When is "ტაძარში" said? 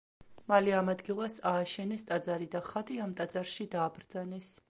3.21-3.71